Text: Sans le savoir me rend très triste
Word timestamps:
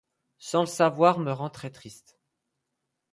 Sans 0.39 0.61
le 0.61 0.65
savoir 0.67 1.19
me 1.19 1.31
rend 1.31 1.51
très 1.51 1.69
triste 1.69 2.17